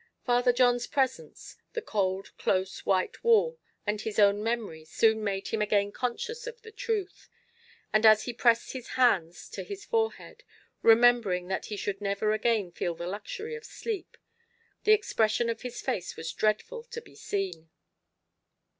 [0.25, 5.61] Father John's presence the cold close white wall and his own memory soon made him
[5.61, 7.29] again conscious of the truth;
[7.93, 10.43] and as he pressed his hands to his forehead,
[10.81, 14.17] remembering that he should never again feel the luxury of sleep,
[14.85, 17.69] the expression of his face was dreadful to be seen.